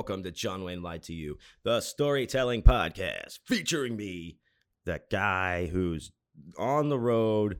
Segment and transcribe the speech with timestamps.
[0.00, 4.38] Welcome to John Wayne Lied to You, the storytelling podcast featuring me,
[4.86, 6.10] that guy who's
[6.56, 7.58] on the road,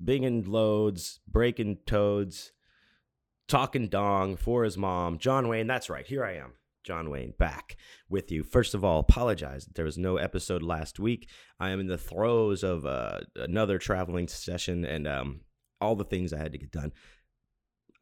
[0.00, 2.52] binging loads, breaking toads,
[3.48, 5.18] talking dong for his mom.
[5.18, 6.06] John Wayne, that's right.
[6.06, 6.52] Here I am.
[6.84, 7.76] John Wayne back
[8.08, 8.44] with you.
[8.44, 9.66] First of all, apologize.
[9.74, 11.28] There was no episode last week.
[11.58, 15.40] I am in the throes of uh, another traveling session and um,
[15.80, 16.92] all the things I had to get done.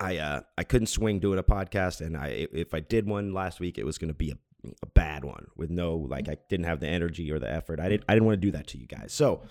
[0.04, 3.60] I uh, I couldn't swing doing a podcast, and I if I did one last
[3.60, 4.36] week, it was going to be a,
[4.82, 7.80] a bad one with no like I didn't have the energy or the effort.
[7.80, 9.12] I didn't I didn't want to do that to you guys.
[9.12, 9.42] So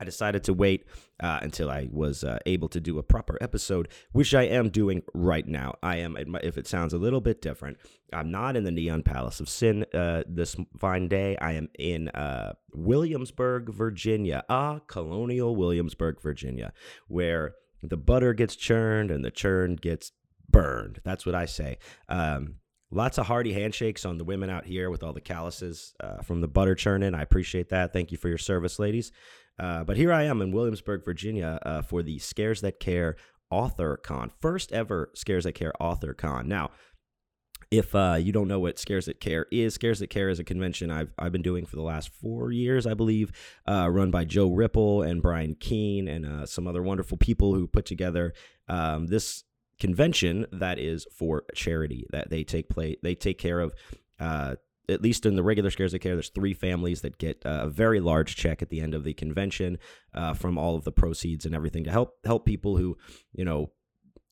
[0.00, 0.86] I decided to wait
[1.20, 5.02] uh, until I was uh, able to do a proper episode, which I am doing
[5.14, 5.76] right now.
[5.82, 7.78] I am, if it sounds a little bit different,
[8.12, 11.36] I'm not in the Neon Palace of Sin uh, this fine day.
[11.40, 16.72] I am in uh, Williamsburg, Virginia, ah, colonial Williamsburg, Virginia,
[17.08, 17.54] where
[17.90, 20.12] the butter gets churned and the churn gets
[20.48, 21.00] burned.
[21.04, 21.78] That's what I say.
[22.08, 22.56] Um,
[22.90, 26.40] lots of hearty handshakes on the women out here with all the calluses uh, from
[26.40, 27.14] the butter churning.
[27.14, 27.92] I appreciate that.
[27.92, 29.12] Thank you for your service, ladies.
[29.58, 33.16] Uh, but here I am in Williamsburg, Virginia, uh, for the Scares That Care
[33.50, 36.48] Author Con, first ever Scares That Care Author Con.
[36.48, 36.70] Now,
[37.76, 40.44] if uh, you don't know what Scares That Care is, Scares That Care is a
[40.44, 43.32] convention I've I've been doing for the last four years, I believe,
[43.68, 47.66] uh, run by Joe Ripple and Brian Keene and uh, some other wonderful people who
[47.66, 48.32] put together
[48.68, 49.44] um, this
[49.80, 53.74] convention that is for charity that they take play they take care of
[54.20, 54.54] uh,
[54.88, 58.00] at least in the regular scares that care, there's three families that get a very
[58.00, 59.78] large check at the end of the convention
[60.12, 62.96] uh, from all of the proceeds and everything to help help people who,
[63.32, 63.70] you know,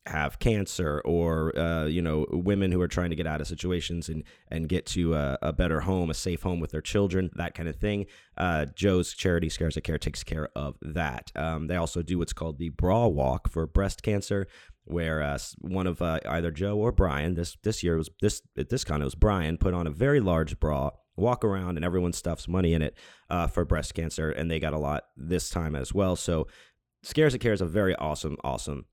[0.06, 4.08] have cancer or uh, you know women who are trying to get out of situations
[4.08, 7.54] and and get to a, a, better home, a safe home with their children, that
[7.54, 8.06] kind of thing.
[8.36, 11.30] Uh, Joe's charity Scares of Care takes care of that.
[11.36, 14.46] Um, they also do what's called the Bra Walk for breast cancer
[14.84, 18.68] where uh, one of uh, either Joe or Brian this this year was this at
[18.68, 22.12] this con it was Brian put on a very large bra walk around and everyone
[22.12, 22.96] stuffs money in it
[23.30, 26.46] uh, for breast cancer and they got a lot this time as well so
[27.02, 28.86] scares of care is a very awesome awesome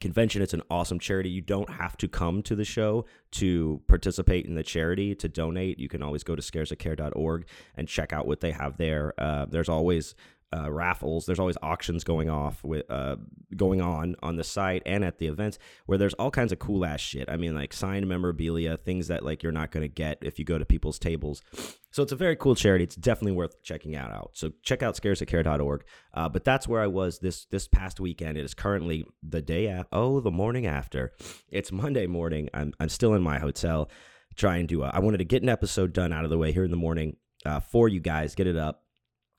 [0.00, 1.28] convention it's an awesome charity.
[1.30, 5.78] You don't have to come to the show to participate in the charity to donate.
[5.78, 7.46] You can always go to scaresatcare.org
[7.76, 9.14] and check out what they have there.
[9.18, 10.14] Uh, there's always
[10.54, 11.26] uh, raffles.
[11.26, 13.16] There's always auctions going off with uh,
[13.56, 16.84] going on on the site and at the events where there's all kinds of cool
[16.84, 17.28] ass shit.
[17.28, 20.58] I mean, like signed memorabilia, things that like you're not gonna get if you go
[20.58, 21.42] to people's tables.
[21.90, 22.84] So it's a very cool charity.
[22.84, 24.12] It's definitely worth checking out.
[24.12, 24.30] out.
[24.34, 25.84] So check out scaresatcare.org.
[26.12, 28.38] Uh, but that's where I was this this past weekend.
[28.38, 29.88] It is currently the day after.
[29.92, 31.12] Oh, the morning after.
[31.48, 32.48] It's Monday morning.
[32.54, 33.90] I'm I'm still in my hotel
[34.36, 34.84] trying to.
[34.84, 36.76] Uh, I wanted to get an episode done out of the way here in the
[36.76, 38.34] morning uh, for you guys.
[38.34, 38.85] Get it up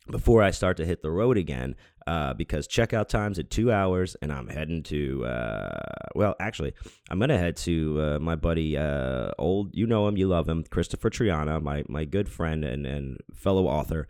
[0.09, 1.75] before I start to hit the road again,
[2.05, 5.25] uh, because checkout time's at two hours, and I'm heading to.
[5.25, 5.79] Uh,
[6.15, 6.73] well, actually,
[7.09, 10.63] I'm gonna head to uh, my buddy, uh, old, you know him, you love him,
[10.69, 14.07] Christopher Triana, my my good friend and and fellow author.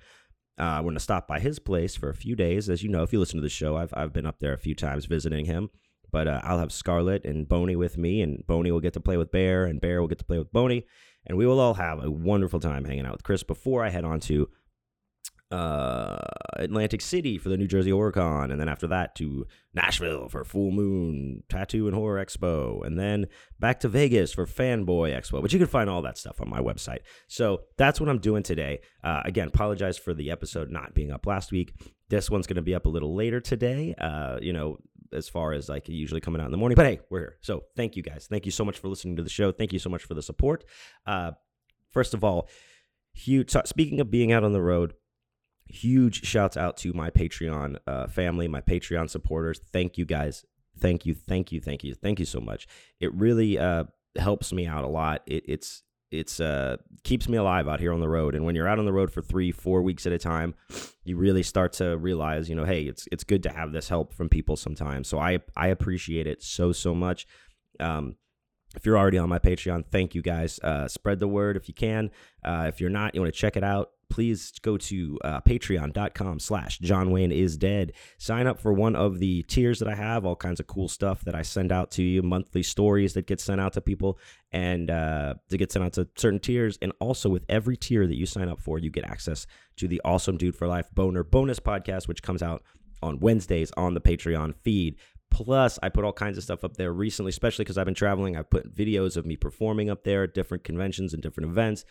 [0.57, 3.13] Uh, we're gonna stop by his place for a few days, as you know, if
[3.13, 5.69] you listen to the show, I've I've been up there a few times visiting him.
[6.11, 9.17] But uh, I'll have Scarlett and Boney with me, and Boney will get to play
[9.17, 10.85] with Bear, and Bear will get to play with Boney,
[11.25, 14.05] and we will all have a wonderful time hanging out with Chris before I head
[14.05, 14.49] on to
[15.51, 16.17] uh,
[16.57, 20.71] Atlantic City for the New Jersey Horrorcon, and then after that to Nashville for Full
[20.71, 23.27] Moon Tattoo and Horror Expo, and then
[23.59, 25.41] back to Vegas for Fanboy Expo.
[25.41, 26.99] But you can find all that stuff on my website.
[27.27, 28.79] So that's what I'm doing today.
[29.03, 31.73] Uh, again, apologize for the episode not being up last week.
[32.09, 33.95] This one's going to be up a little later today.
[33.97, 34.77] Uh, you know,
[35.13, 36.75] as far as like usually coming out in the morning.
[36.75, 37.37] But hey, we're here.
[37.41, 38.27] So thank you guys.
[38.29, 39.51] Thank you so much for listening to the show.
[39.51, 40.65] Thank you so much for the support.
[41.05, 41.31] Uh,
[41.91, 42.49] first of all,
[43.13, 43.55] huge.
[43.65, 44.93] Speaking of being out on the road,
[45.69, 49.59] huge shouts out to my Patreon uh, family, my Patreon supporters.
[49.72, 50.45] Thank you guys.
[50.79, 52.67] Thank you, thank you, thank you, thank you so much.
[53.00, 53.86] It really uh,
[54.18, 55.21] helps me out a lot.
[55.25, 58.33] It, it's it's uh keeps me alive out here on the road.
[58.33, 60.56] And when you're out on the road for three, four weeks at a time,
[61.03, 64.13] you really start to realize, you know, hey, it's it's good to have this help
[64.13, 65.07] from people sometimes.
[65.07, 67.27] So I I appreciate it so so much.
[67.80, 68.15] Um,
[68.75, 70.59] if you're already on my Patreon, thank you guys.
[70.63, 72.12] Uh, spread the word if you can.
[72.44, 76.39] Uh, if you're not, you want to check it out please go to uh, patreon.com
[76.39, 77.94] slash john wayne is dead.
[78.18, 81.21] Sign up for one of the tiers that i have all kinds of cool stuff
[81.21, 84.18] that i send out to you monthly stories that get sent out to people
[84.51, 86.77] and uh, to get sent out to certain tiers.
[86.81, 89.45] And also with every tier that you sign up for you get access
[89.77, 92.63] to the awesome dude for life boner bonus podcast which comes out
[93.03, 94.95] on wednesdays on the patreon feed
[95.38, 98.36] Plus, I put all kinds of stuff up there recently, especially because I've been traveling.
[98.36, 101.86] I've put videos of me performing up there at different conventions and different events.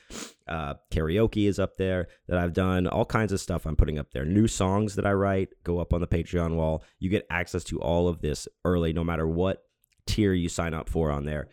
[0.49, 2.89] Uh, karaoke is up there that I've done.
[2.89, 4.25] All kinds of stuff I'm putting up there.
[4.25, 6.83] New songs that I write go up on the Patreon wall.
[6.99, 9.63] You get access to all of this early, no matter what
[10.07, 11.47] tier you sign up for on there.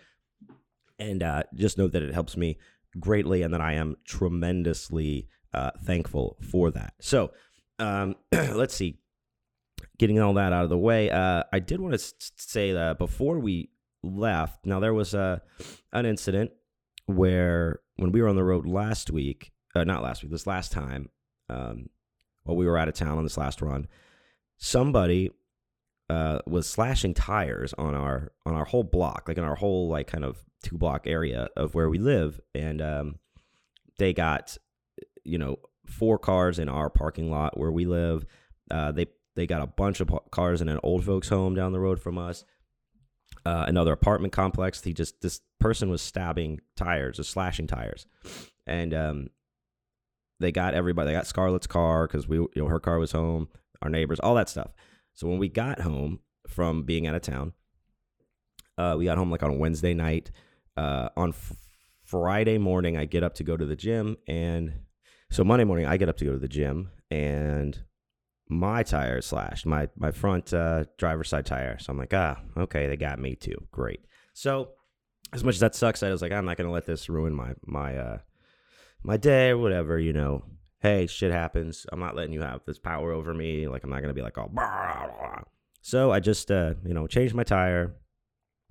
[0.97, 2.57] and uh, just know that it helps me
[2.99, 6.95] greatly and that I am tremendously uh, thankful for that.
[7.01, 7.33] So
[7.77, 8.97] um, let's see.
[9.99, 13.39] Getting all that out of the way, uh, I did want to say that before
[13.39, 13.69] we
[14.01, 15.41] left, now there was a
[15.91, 16.51] an incident
[17.05, 20.71] where when we were on the road last week, uh, not last week, this last
[20.71, 21.09] time,
[21.49, 21.89] um,
[22.43, 23.87] while we were out of town on this last run,
[24.57, 25.29] somebody
[26.09, 30.07] uh, was slashing tires on our on our whole block, like in our whole like
[30.07, 33.15] kind of two block area of where we live, and um,
[33.97, 34.57] they got
[35.23, 38.25] you know four cars in our parking lot where we live.
[38.71, 41.79] Uh, they they got a bunch of cars in an old folks home down the
[41.79, 42.43] road from us.
[43.45, 44.81] Uh, another apartment complex.
[44.81, 48.05] He just this person was stabbing tires, or slashing tires,
[48.67, 49.29] and um,
[50.39, 51.07] they got everybody.
[51.07, 53.49] They got Scarlett's car because we, you know, her car was home.
[53.81, 54.71] Our neighbors, all that stuff.
[55.13, 57.53] So when we got home from being out of town,
[58.77, 60.31] uh, we got home like on Wednesday night.
[60.77, 61.53] Uh, on f-
[62.03, 64.73] Friday morning, I get up to go to the gym, and
[65.31, 67.83] so Monday morning I get up to go to the gym, and
[68.49, 71.77] my tire slashed, my my front uh, driver's side tire.
[71.79, 73.67] So I'm like, ah, okay, they got me too.
[73.71, 74.01] Great.
[74.33, 74.69] So
[75.31, 77.53] as much as that sucks, I was like, I'm not gonna let this ruin my
[77.65, 78.17] my uh,
[79.03, 79.99] my day or whatever.
[79.99, 80.43] You know,
[80.81, 81.85] hey, shit happens.
[81.91, 83.67] I'm not letting you have this power over me.
[83.67, 85.41] Like I'm not gonna be like, oh, blah, blah.
[85.81, 87.95] so I just uh, you know changed my tire.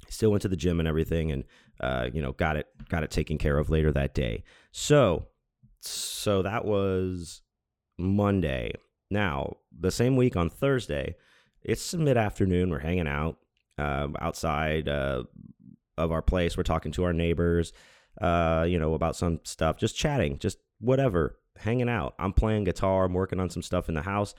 [0.09, 1.45] Still went to the gym and everything, and
[1.81, 4.45] uh, you know got it got it taken care of later that day.
[4.71, 5.27] So
[5.81, 7.43] so that was
[7.99, 8.73] Monday.
[9.13, 11.17] Now, the same week on Thursday,
[11.63, 12.71] it's mid afternoon.
[12.71, 13.37] We're hanging out
[13.79, 15.25] uh, outside uh,
[15.99, 16.57] of our place.
[16.57, 17.75] We're talking to our neighbors,
[18.21, 22.15] uh, you know, about some stuff, just chatting, just whatever, hanging out.
[22.19, 23.05] I'm playing guitar.
[23.05, 24.35] I'm working on some stuff in the house.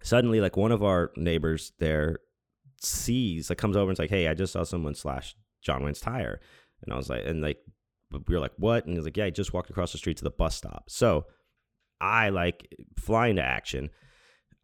[0.00, 2.20] Suddenly, like one of our neighbors there
[2.80, 6.40] sees, like comes over and's like, "Hey, I just saw someone slash John Wayne's tire,"
[6.82, 7.58] and I was like, and like
[8.12, 10.24] we were like, "What?" And he's like, "Yeah, I just walked across the street to
[10.24, 11.26] the bus stop." So
[12.00, 13.90] I like flying to action.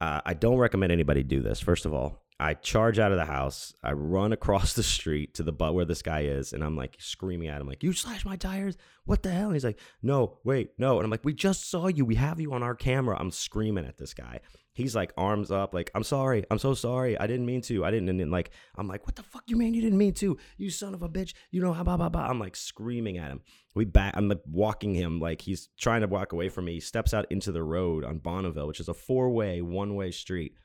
[0.00, 1.60] Uh, I don't recommend anybody do this.
[1.60, 3.72] First of all, I charge out of the house.
[3.84, 6.96] I run across the street to the butt where this guy is, and I'm like
[6.98, 8.76] screaming at him, like, "You slashed my tires!
[9.04, 11.86] What the hell?" And he's like, "No, wait, no." And I'm like, "We just saw
[11.86, 12.04] you.
[12.04, 14.40] We have you on our camera." I'm screaming at this guy.
[14.74, 16.44] He's like arms up, like, "I'm sorry.
[16.50, 17.16] I'm so sorry.
[17.18, 17.84] I didn't mean to.
[17.84, 20.36] I didn't." And like, I'm like, "What the fuck, you mean you didn't mean to?
[20.56, 21.34] You son of a bitch!
[21.52, 23.42] You know how blah blah blah." I'm like screaming at him.
[23.76, 24.14] We back.
[24.16, 26.74] I'm like walking him, like he's trying to walk away from me.
[26.74, 30.10] He steps out into the road on Bonneville, which is a four way, one way
[30.10, 30.56] street.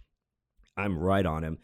[0.78, 1.58] I'm right on him.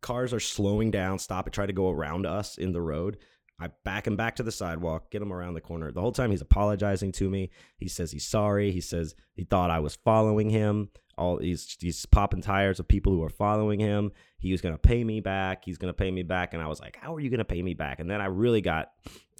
[0.00, 3.18] Cars are slowing down, stop and try to go around us in the road.
[3.60, 5.92] I back him back to the sidewalk, get him around the corner.
[5.92, 7.50] The whole time he's apologizing to me.
[7.76, 8.72] He says he's sorry.
[8.72, 10.88] He says he thought I was following him.
[11.20, 14.10] All he's he's popping tires of people who are following him.
[14.38, 15.66] He was gonna pay me back.
[15.66, 16.54] He's gonna pay me back.
[16.54, 18.00] And I was like, How are you gonna pay me back?
[18.00, 18.92] And then I really got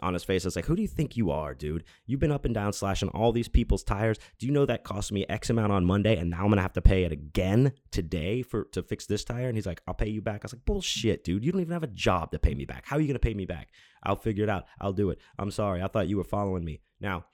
[0.02, 0.44] on his face.
[0.44, 1.84] I was like, Who do you think you are, dude?
[2.04, 4.18] You've been up and down slashing all these people's tires.
[4.38, 6.74] Do you know that cost me X amount on Monday and now I'm gonna have
[6.74, 9.48] to pay it again today for to fix this tire?
[9.48, 10.42] And he's like, I'll pay you back.
[10.42, 11.44] I was like, Bullshit, dude.
[11.44, 12.84] You don't even have a job to pay me back.
[12.86, 13.68] How are you gonna pay me back?
[14.02, 14.66] I'll figure it out.
[14.80, 15.18] I'll do it.
[15.38, 15.82] I'm sorry.
[15.82, 16.80] I thought you were following me.
[17.00, 17.24] Now,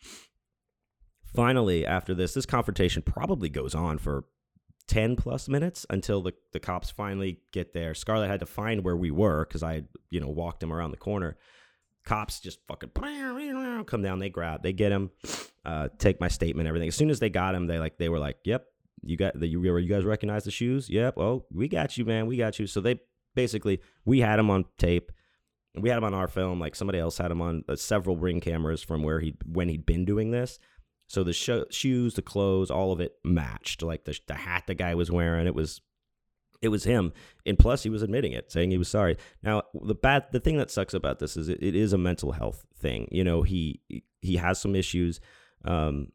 [1.34, 4.24] finally, after this, this confrontation probably goes on for
[4.88, 7.94] 10 plus minutes until the, the cops finally get there.
[7.94, 10.96] Scarlett had to find where we were because I, you know, walked him around the
[10.96, 11.36] corner.
[12.04, 12.90] Cops just fucking
[13.84, 14.20] come down.
[14.20, 15.10] They grab, they get him,
[15.64, 16.88] uh, take my statement, everything.
[16.88, 18.66] As soon as they got him, they like, they were like, yep,
[19.02, 20.88] you got the, you, you guys recognize the shoes?
[20.88, 21.18] Yep.
[21.18, 22.26] Oh, we got you, man.
[22.26, 22.68] We got you.
[22.68, 23.00] So they
[23.34, 25.10] basically, we had him on tape.
[25.74, 26.60] We had him on our film.
[26.60, 29.84] Like somebody else had him on uh, several ring cameras from where he when he'd
[29.84, 30.58] been doing this.
[31.06, 33.82] So the sho- shoes, the clothes, all of it matched.
[33.82, 35.80] Like the the hat the guy was wearing, it was
[36.62, 37.12] it was him.
[37.44, 39.16] And plus, he was admitting it, saying he was sorry.
[39.42, 42.32] Now, the bad the thing that sucks about this is it, it is a mental
[42.32, 43.08] health thing.
[43.10, 43.80] You know, he
[44.20, 45.20] he has some issues,
[45.64, 46.12] um,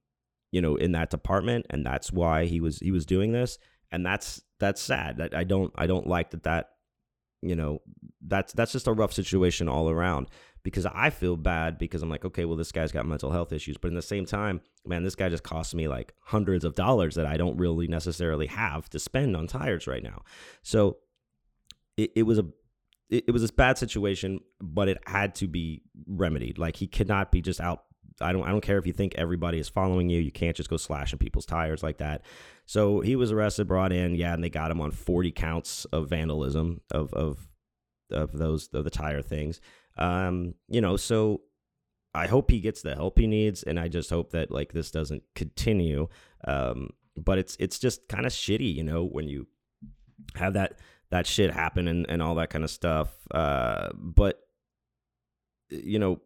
[0.52, 3.58] you know, in that department, and that's why he was he was doing this.
[3.92, 5.30] And that's that's sad.
[5.34, 6.72] I, I don't I don't like that that
[7.42, 7.82] you know
[8.26, 10.28] that's that's just a rough situation all around
[10.64, 13.78] because I feel bad because I'm like, okay, well, this guy's got mental health issues.
[13.78, 17.16] But in the same time, man, this guy just cost me like hundreds of dollars
[17.16, 20.24] that I don't really necessarily have to spend on tires right now.
[20.62, 20.98] So
[21.98, 22.46] it, it was a
[23.10, 26.58] it, it was this bad situation, but it had to be remedied.
[26.58, 27.84] Like he could not be just out.
[28.20, 30.20] I don't I don't care if you think everybody is following you.
[30.20, 32.22] You can't just go slashing people's tires like that.
[32.66, 36.10] So he was arrested, brought in, yeah, and they got him on 40 counts of
[36.10, 37.48] vandalism of of
[38.12, 39.62] of those of the tire things.
[39.98, 41.42] Um, you know, so
[42.14, 44.92] I hope he gets the help he needs, and I just hope that like this
[44.92, 46.08] doesn't continue.
[46.46, 49.48] Um, but it's it's just kind of shitty, you know, when you
[50.36, 53.10] have that that shit happen and, and all that kind of stuff.
[53.32, 54.40] Uh, but
[55.70, 56.22] you know,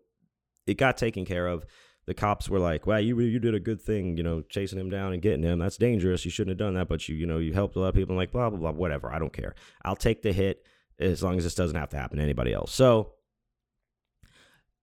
[0.65, 1.65] it got taken care of.
[2.07, 4.89] The cops were like, "Well, you you did a good thing, you know, chasing him
[4.91, 5.59] down and getting him.
[5.59, 6.23] That's dangerous.
[6.23, 8.13] You shouldn't have done that, but you you know you helped a lot of people."
[8.13, 9.11] I'm like, blah blah blah, whatever.
[9.11, 9.55] I don't care.
[9.83, 10.63] I'll take the hit
[10.99, 12.73] as long as this doesn't have to happen to anybody else.
[12.73, 13.13] So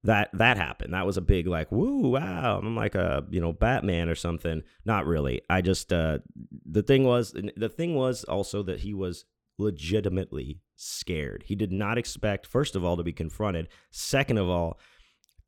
[0.05, 0.95] that that happened.
[0.95, 2.59] That was a big like woo wow.
[2.59, 4.63] I'm like a you know Batman or something.
[4.85, 5.43] Not really.
[5.49, 6.19] I just uh
[6.67, 9.25] the thing was the thing was also that he was
[9.59, 11.45] legitimately scared.
[11.47, 13.69] He did not expect first of all to be confronted.
[13.91, 14.81] Second of all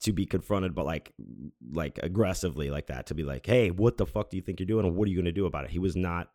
[0.00, 1.14] to be confronted but like
[1.72, 4.66] like aggressively like that to be like hey what the fuck do you think you're
[4.66, 6.28] doing what are you going to do about it he was not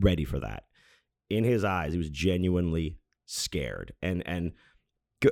[0.00, 0.64] ready for that
[1.30, 4.52] in his eyes he was genuinely scared and and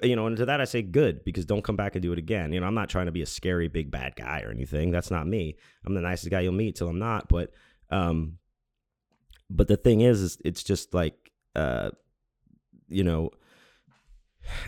[0.03, 2.19] you know, and to that I say good because don't come back and do it
[2.19, 2.53] again.
[2.53, 4.91] You know, I'm not trying to be a scary big bad guy or anything.
[4.91, 5.57] That's not me.
[5.85, 7.29] I'm the nicest guy you'll meet till I'm not.
[7.29, 7.51] But,
[7.91, 8.39] um,
[9.51, 11.15] but the thing is, is it's just like,
[11.55, 11.91] uh,
[12.89, 13.31] you know,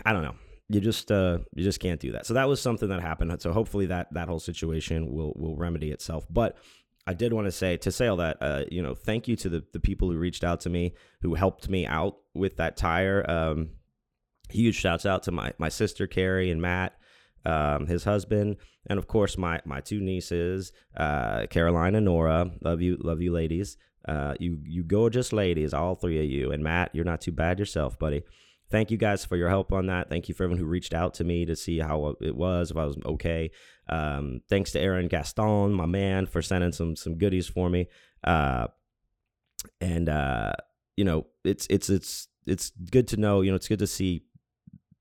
[0.05, 0.35] I don't know.
[0.69, 2.25] You just, uh, you just can't do that.
[2.25, 3.41] So that was something that happened.
[3.41, 6.27] So hopefully that that whole situation will will remedy itself.
[6.29, 6.57] But
[7.07, 9.49] I did want to say to say all that, uh, you know, thank you to
[9.49, 13.25] the the people who reached out to me who helped me out with that tire.
[13.29, 13.69] Um,
[14.49, 16.97] huge shouts out to my my sister Carrie and Matt,
[17.45, 22.51] um, his husband, and of course my my two nieces, uh, Caroline and Nora.
[22.61, 23.77] Love you, love you, ladies.
[24.05, 26.51] Uh, you you gorgeous ladies, all three of you.
[26.51, 28.23] And Matt, you're not too bad yourself, buddy.
[28.69, 30.09] Thank you guys for your help on that.
[30.09, 32.77] Thank you for everyone who reached out to me to see how it was, if
[32.77, 33.51] I was okay.
[33.87, 37.87] Um, thanks to Aaron Gaston, my man, for sending some some goodies for me.
[38.23, 38.67] Uh,
[39.79, 40.53] and uh,
[40.97, 43.41] you know, it's it's it's it's good to know.
[43.41, 44.23] You know, it's good to see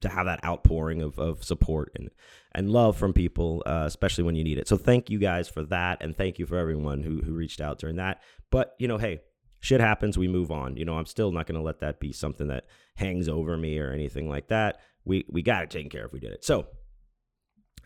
[0.02, 2.10] to have that outpouring of, of support and
[2.52, 4.68] and love from people, uh, especially when you need it.
[4.68, 7.78] So thank you guys for that, and thank you for everyone who who reached out
[7.78, 8.22] during that.
[8.50, 9.20] But you know, hey,
[9.66, 10.16] shit happens.
[10.16, 10.76] We move on.
[10.76, 13.78] You know, I'm still not going to let that be something that hangs over me
[13.78, 14.80] or anything like that.
[15.04, 16.12] We we got it taken care of.
[16.12, 16.44] We did it.
[16.44, 16.68] So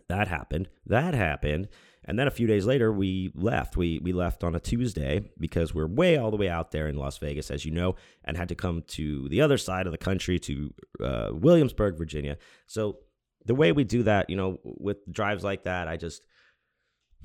[0.08, 0.68] that happened.
[0.87, 1.68] That happened.
[2.04, 3.78] And then a few days later, we left.
[3.78, 6.96] We we left on a Tuesday because we're way all the way out there in
[6.96, 9.99] Las Vegas, as you know, and had to come to the other side of the
[9.99, 12.37] country to uh, Williamsburg, Virginia.
[12.66, 12.99] So
[13.46, 16.26] the way we do that, you know, with drives like that, I just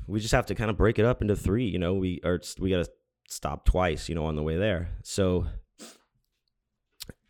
[0.07, 1.65] we just have to kind of break it up into three.
[1.65, 2.91] You know, we are we got to
[3.27, 4.89] stop twice, you know, on the way there.
[5.03, 5.47] So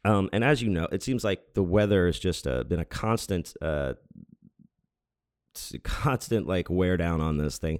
[0.06, 2.86] um, and as you know, it seems like the weather has just uh, been a
[2.86, 3.94] constant uh,
[5.84, 7.80] constant like wear down on this thing.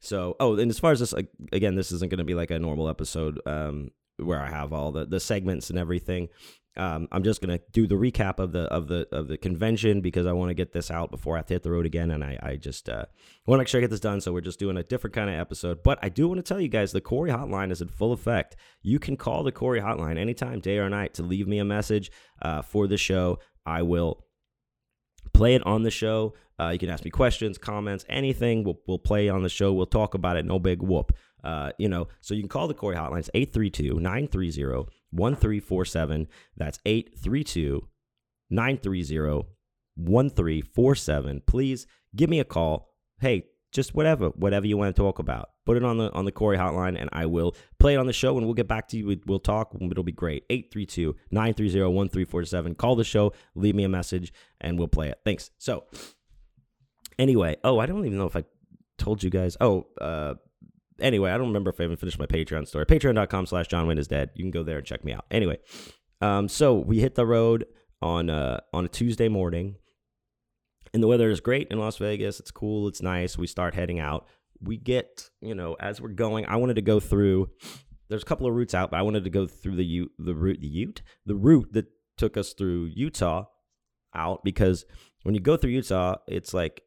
[0.00, 1.12] So, oh, and as far as this,
[1.52, 4.90] again, this isn't going to be like a normal episode um, where I have all
[4.90, 6.28] the the segments and everything.
[6.76, 10.26] Um, I'm just gonna do the recap of the of the of the convention because
[10.26, 12.22] I want to get this out before I have to hit the road again, and
[12.22, 13.06] I I just uh,
[13.46, 14.20] want to make sure I get this done.
[14.20, 15.82] So we're just doing a different kind of episode.
[15.82, 18.56] But I do want to tell you guys the Corey Hotline is in full effect.
[18.82, 22.10] You can call the Corey Hotline anytime, day or night, to leave me a message
[22.42, 23.38] uh, for the show.
[23.64, 24.24] I will
[25.32, 26.34] play it on the show.
[26.58, 28.64] Uh, you can ask me questions, comments, anything.
[28.64, 29.72] We'll, we'll play on the show.
[29.72, 30.44] We'll talk about it.
[30.44, 31.12] No big whoop.
[31.44, 33.18] Uh, you know, so you can call the Corey hotline.
[33.18, 34.86] It's 832 930
[35.16, 36.28] 1347.
[36.56, 37.88] That's 832
[38.50, 39.46] 930
[39.96, 41.42] 1347.
[41.46, 42.94] Please give me a call.
[43.18, 45.50] Hey, just whatever, whatever you want to talk about.
[45.64, 48.12] Put it on the on the Corey hotline and I will play it on the
[48.12, 49.20] show and we'll get back to you.
[49.26, 49.74] We'll talk.
[49.80, 50.48] It'll be great.
[50.48, 52.76] 832-930-1347.
[52.76, 55.18] Call the show, leave me a message, and we'll play it.
[55.24, 55.50] Thanks.
[55.58, 55.84] So
[57.18, 58.44] anyway, oh, I don't even know if I
[58.96, 59.56] told you guys.
[59.60, 60.34] Oh, uh
[61.00, 62.86] anyway, I don't remember if I even finished my Patreon story.
[62.86, 64.30] Patreon.com slash John Wayne is dead.
[64.34, 65.24] You can go there and check me out.
[65.30, 65.58] Anyway.
[66.20, 67.66] Um, so we hit the road
[68.02, 69.76] on uh on a Tuesday morning
[70.96, 72.40] and the weather is great in Las Vegas.
[72.40, 72.88] It's cool.
[72.88, 73.36] It's nice.
[73.36, 74.26] We start heading out.
[74.62, 77.50] We get, you know, as we're going, I wanted to go through.
[78.08, 80.34] There's a couple of routes out, but I wanted to go through the Ute, the
[80.34, 81.86] route, the Ute, the route that
[82.16, 83.44] took us through Utah
[84.14, 84.86] out because
[85.24, 86.82] when you go through Utah, it's like,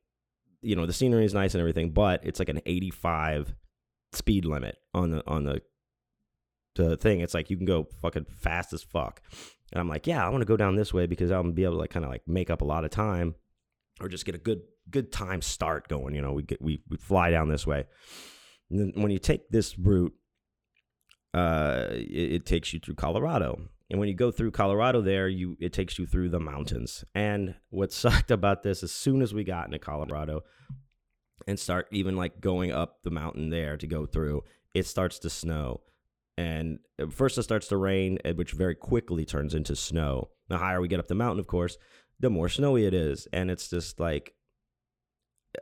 [0.61, 3.53] you know, the scenery is nice and everything, but it's like an 85
[4.13, 5.61] speed limit on the on the
[6.75, 7.19] the thing.
[7.21, 9.21] It's like you can go fucking fast as fuck.
[9.71, 11.63] And I'm like, yeah, I want to go down this way because I'm gonna be
[11.63, 13.35] able to like kind of like make up a lot of time
[14.01, 16.15] or just get a good good time start going.
[16.15, 17.85] You know, we get we we fly down this way.
[18.69, 20.13] And then when you take this route,
[21.33, 23.59] uh, it, it, takes you through Colorado.
[23.89, 27.03] And when you go through Colorado, there you it takes you through the mountains.
[27.13, 30.43] And what sucked about this, as soon as we got into Colorado
[31.47, 34.43] and start even like going up the mountain there to go through,
[34.73, 35.81] it starts to snow.
[36.37, 36.79] And
[37.11, 40.29] first it starts to rain, which very quickly turns into snow.
[40.47, 41.77] The higher we get up the mountain, of course,
[42.19, 44.33] the more snowy it is and it's just like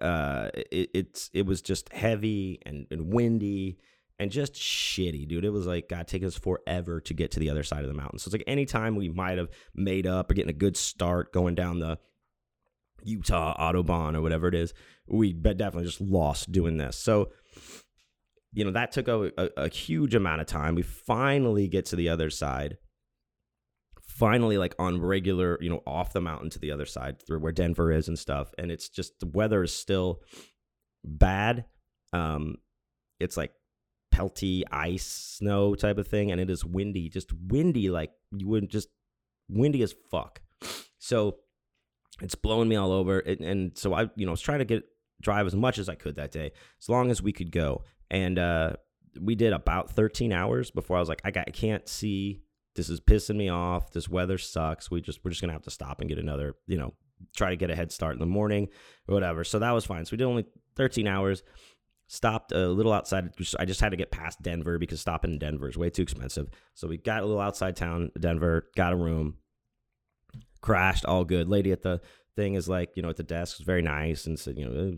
[0.01, 3.77] uh it, it's it was just heavy and, and windy
[4.19, 7.49] and just shitty dude it was like god taking us forever to get to the
[7.49, 10.33] other side of the mountain so it's like anytime we might have made up or
[10.33, 11.97] getting a good start going down the
[13.07, 14.73] Utah Autobahn or whatever it is.
[15.07, 16.97] We definitely just lost doing this.
[16.97, 17.31] So,
[18.53, 20.75] you know, that took a, a, a huge amount of time.
[20.75, 22.77] We finally get to the other side.
[24.01, 27.51] Finally, like on regular, you know, off the mountain to the other side through where
[27.51, 28.53] Denver is and stuff.
[28.57, 30.21] And it's just the weather is still
[31.03, 31.65] bad.
[32.13, 32.55] Um,
[33.19, 33.51] it's like
[34.11, 38.71] pelty ice snow type of thing, and it is windy, just windy, like you wouldn't
[38.71, 38.87] just
[39.47, 40.41] windy as fuck.
[40.97, 41.37] So
[42.21, 44.83] it's blowing me all over, and, and so I, you know, was trying to get
[45.21, 48.37] drive as much as I could that day, as long as we could go, and
[48.37, 48.73] uh,
[49.19, 52.41] we did about 13 hours before I was like, I, got, I can't see.
[52.75, 53.91] This is pissing me off.
[53.91, 54.91] This weather sucks.
[54.91, 56.93] We just we're just gonna have to stop and get another, you know,
[57.35, 58.67] try to get a head start in the morning
[59.07, 59.43] or whatever.
[59.43, 60.05] So that was fine.
[60.05, 60.45] So we did only
[60.75, 61.41] 13 hours
[62.07, 63.31] stopped a little outside.
[63.59, 66.49] I just had to get past Denver because stopping in Denver is way too expensive.
[66.73, 69.35] So we got a little outside town, Denver, got a room,
[70.67, 71.47] crashed, all good.
[71.47, 72.01] Lady at the
[72.35, 74.97] thing is like, you know, at the desk was very nice and said, you know,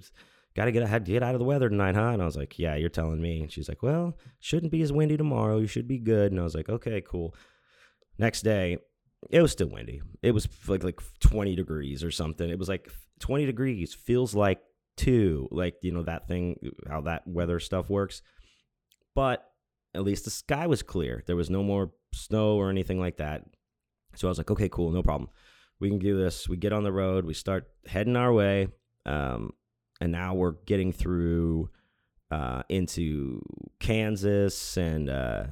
[0.55, 2.09] got to get get out of the weather tonight, huh?
[2.09, 3.41] And I was like, yeah, you're telling me.
[3.41, 5.59] And she's like, well, shouldn't be as windy tomorrow.
[5.59, 6.31] You should be good.
[6.31, 7.35] And I was like, okay, cool.
[8.17, 8.79] Next day,
[9.29, 10.01] it was still windy.
[10.23, 12.49] It was like like 20 degrees or something.
[12.49, 13.93] It was like 20 degrees.
[13.93, 14.61] Feels like
[14.97, 16.57] two, Like, you know, that thing,
[16.89, 18.23] how that weather stuff works.
[19.13, 19.45] But
[19.93, 21.23] at least the sky was clear.
[21.27, 23.43] There was no more snow or anything like that.
[24.15, 25.29] So I was like, okay, cool, no problem.
[25.79, 26.49] We can do this.
[26.49, 28.67] We get on the road, we start heading our way.
[29.05, 29.53] Um,
[30.01, 31.69] and now we're getting through
[32.31, 33.41] uh, into
[33.79, 35.43] Kansas and, uh,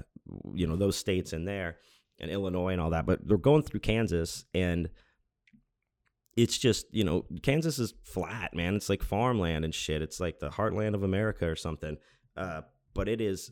[0.53, 1.77] you know, those states in there
[2.19, 3.05] and Illinois and all that.
[3.05, 4.89] But they're going through Kansas and
[6.37, 8.75] it's just you know Kansas is flat, man.
[8.75, 10.01] It's like farmland and shit.
[10.01, 11.97] It's like the heartland of America or something.
[12.37, 12.61] Uh,
[12.93, 13.51] but it is.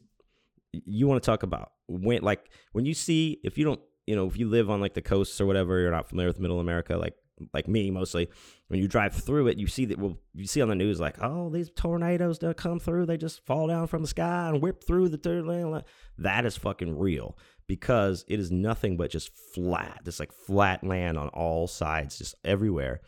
[0.72, 4.28] You want to talk about when like when you see if you don't you know
[4.28, 6.98] if you live on like the coasts or whatever you're not familiar with Middle America
[6.98, 7.16] like
[7.54, 8.30] like me mostly
[8.70, 11.18] when you drive through it you see that well you see on the news like
[11.22, 14.82] oh these tornadoes that come through they just fall down from the sky and whip
[14.86, 15.82] through the third lane
[16.18, 17.38] that is fucking real
[17.68, 22.36] because it is nothing but just flat, just like flat land on all sides, just
[22.44, 23.02] everywhere.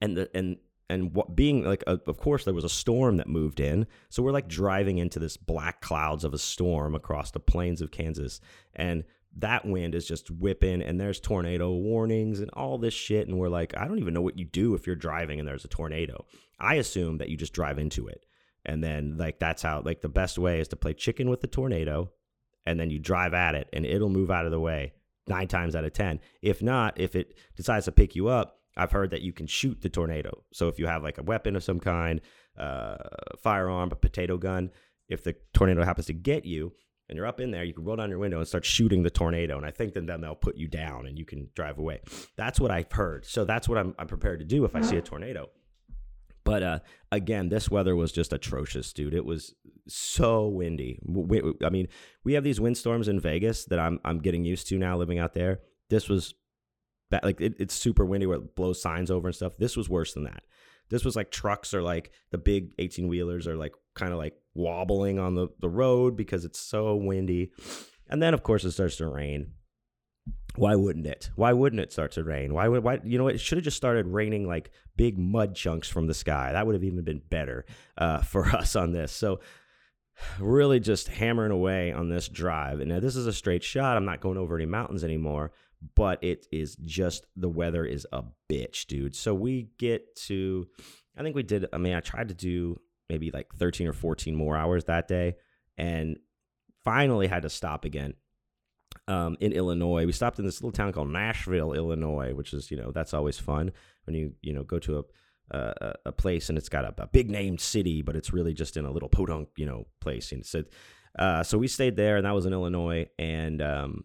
[0.00, 0.56] And the and
[0.88, 4.22] and what being like a, of course there was a storm that moved in so
[4.22, 8.40] we're like driving into this black clouds of a storm across the plains of kansas
[8.74, 9.04] and
[9.36, 13.48] that wind is just whipping and there's tornado warnings and all this shit and we're
[13.48, 16.24] like i don't even know what you do if you're driving and there's a tornado
[16.58, 18.26] i assume that you just drive into it
[18.66, 21.46] and then like that's how like the best way is to play chicken with the
[21.46, 22.10] tornado
[22.66, 24.92] and then you drive at it and it'll move out of the way
[25.30, 26.20] nine times out of 10.
[26.42, 29.80] If not, if it decides to pick you up, I've heard that you can shoot
[29.80, 30.44] the tornado.
[30.52, 32.20] So if you have like a weapon of some kind,
[32.58, 32.96] uh,
[33.42, 34.70] firearm, a potato gun,
[35.08, 36.72] if the tornado happens to get you
[37.10, 39.10] and you're up in there, you can roll down your window and start shooting the
[39.10, 39.56] tornado.
[39.56, 42.00] And I think then, then they'll put you down and you can drive away.
[42.36, 43.26] That's what I've heard.
[43.26, 45.50] So that's what I'm, I'm prepared to do if I see a tornado.
[46.44, 46.78] But uh,
[47.12, 49.12] again, this weather was just atrocious, dude.
[49.12, 49.54] It was
[49.88, 51.00] so windy.
[51.64, 51.88] I mean,
[52.24, 55.34] we have these windstorms in Vegas that I'm I'm getting used to now living out
[55.34, 55.60] there.
[55.90, 56.34] This was
[57.10, 59.58] bad, like it, it's super windy where it blows signs over and stuff.
[59.58, 60.42] This was worse than that.
[60.88, 64.34] This was like trucks or like the big 18 wheelers are like kind of like
[64.54, 67.52] wobbling on the, the road because it's so windy.
[68.08, 69.52] And then of course it starts to rain
[70.56, 71.30] why wouldn't it?
[71.36, 72.52] Why wouldn't it start to rain?
[72.52, 75.88] Why would why you know it should have just started raining like big mud chunks
[75.88, 76.52] from the sky.
[76.52, 77.64] That would have even been better
[77.96, 79.12] uh, for us on this.
[79.12, 79.40] So
[80.38, 82.80] really just hammering away on this drive.
[82.80, 83.96] And now this is a straight shot.
[83.96, 85.52] I'm not going over any mountains anymore,
[85.94, 89.16] but it is just the weather is a bitch, dude.
[89.16, 90.66] So we get to
[91.16, 92.80] I think we did I mean I tried to do
[93.10, 95.34] maybe like 13 or 14 more hours that day
[95.76, 96.16] and
[96.84, 98.14] finally had to stop again
[99.08, 100.06] um, in Illinois.
[100.06, 103.38] We stopped in this little town called Nashville, Illinois, which is you know that's always
[103.38, 103.72] fun
[104.04, 105.02] when you you know go to a
[105.52, 108.76] a, a place and it's got a, a, big named city, but it's really just
[108.76, 110.30] in a little podunk you know place.
[110.30, 110.62] And so
[111.18, 113.08] uh, so we stayed there, and that was in Illinois.
[113.18, 114.04] And um,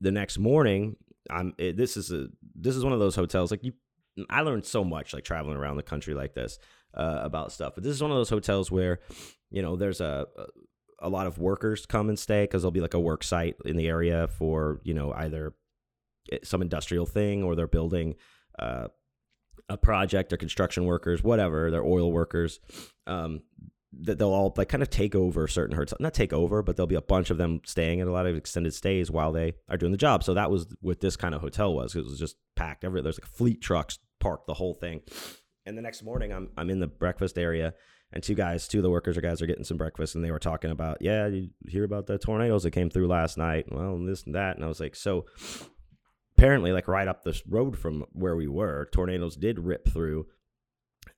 [0.00, 0.96] the next morning,
[1.30, 3.74] I'm it, this is a this is one of those hotels like you.
[4.28, 6.58] I learned so much like traveling around the country like this
[6.94, 9.00] uh, about stuff, but this is one of those hotels where
[9.50, 10.26] you know there's a,
[11.00, 13.76] a lot of workers come and stay because there'll be like a work site in
[13.76, 15.54] the area for you know either
[16.32, 18.14] eh, some industrial thing or they're building
[18.58, 18.88] uh,
[19.68, 22.60] a project or construction workers whatever they're oil workers
[23.06, 23.42] um,
[23.92, 26.86] that they'll all like kind of take over certain herds not take over but there'll
[26.86, 29.76] be a bunch of them staying at a lot of extended stays while they are
[29.76, 30.22] doing the job.
[30.22, 33.18] So that was what this kind of hotel was it was just packed every there's
[33.20, 35.00] like fleet trucks parked the whole thing
[35.68, 37.74] and the next morning i'm i'm in the breakfast area
[38.12, 40.30] and two guys, two of the workers or guys are getting some breakfast, and they
[40.30, 43.66] were talking about, yeah, you hear about the tornadoes that came through last night?
[43.70, 45.26] Well, and this and that, and I was like, so
[46.36, 50.26] apparently, like right up this road from where we were, tornadoes did rip through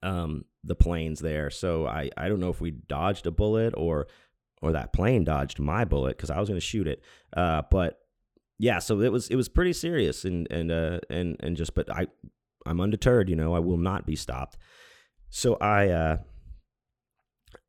[0.02, 1.50] um, the plains there.
[1.50, 4.08] So I, I don't know if we dodged a bullet or
[4.62, 7.02] or that plane dodged my bullet because I was going to shoot it.
[7.34, 8.00] Uh, but
[8.58, 11.88] yeah, so it was it was pretty serious and and uh, and and just but
[11.90, 12.08] I
[12.66, 13.28] I'm undeterred.
[13.28, 14.56] You know, I will not be stopped.
[15.28, 15.88] So I.
[15.88, 16.16] Uh,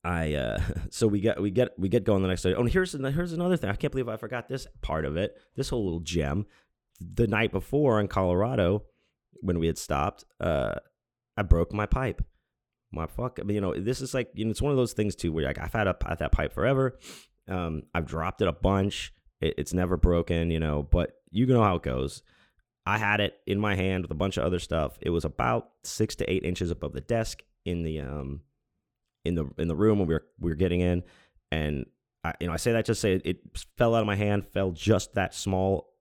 [0.04, 2.54] I uh so we get we get we get going the next day.
[2.54, 3.70] Oh, and here's here's another thing.
[3.70, 5.38] I can't believe I forgot this part of it.
[5.56, 6.46] This whole little gem.
[7.00, 8.84] The night before in Colorado,
[9.42, 10.76] when we had stopped, uh,
[11.36, 12.24] I broke my pipe.
[12.94, 14.94] My fuck, I mean, you know, this is like you know, it's one of those
[14.94, 17.00] things too where like I've had a that pipe forever.
[17.48, 19.14] Um, I've dropped it a bunch.
[19.40, 22.22] It, it's never broken, you know, but you know how it goes.
[22.86, 24.98] I had it in my hand with a bunch of other stuff.
[25.02, 28.42] It was about six to eight inches above the desk in the um
[29.24, 31.04] in the in the room when we were we were getting in,
[31.52, 31.86] and
[32.24, 33.40] I you know I say that just say it,
[33.78, 35.94] fell out of my hand, fell just that small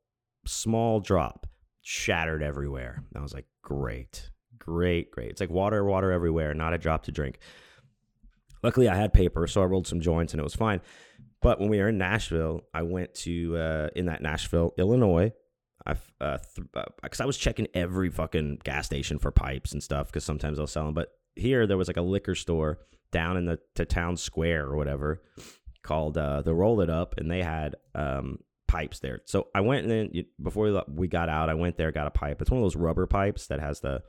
[0.46, 1.46] small drop,
[1.82, 3.04] shattered everywhere.
[3.14, 5.30] I was like, great, great, great.
[5.30, 7.38] It's like water, water everywhere, not a drop to drink.
[8.62, 10.80] Luckily, I had paper, so I rolled some joints and it was fine.
[11.40, 15.32] But when we were in Nashville, I went to uh, in that Nashville, Illinois.
[15.86, 16.38] I uh,
[17.02, 20.58] because uh, I was checking every fucking gas station for pipes and stuff because sometimes
[20.58, 20.94] they'll sell them.
[20.94, 22.80] But here there was like a liquor store
[23.12, 25.22] down in the to town square or whatever
[25.82, 28.38] called uh, the Roll It Up, and they had um,
[28.68, 29.20] pipes there.
[29.24, 32.42] So I went and then before we got out, I went there, got a pipe.
[32.42, 34.02] It's one of those rubber pipes that has the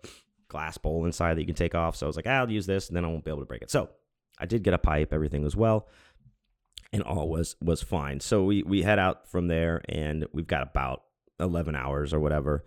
[0.49, 1.95] glass bowl inside that you can take off.
[1.95, 3.61] So I was like, I'll use this, and then I won't be able to break
[3.61, 3.71] it.
[3.71, 3.89] So
[4.37, 5.13] I did get a pipe.
[5.13, 5.87] Everything was well
[6.93, 8.19] and all was was fine.
[8.19, 11.03] So we we head out from there, and we've got about
[11.41, 12.65] eleven hours or whatever.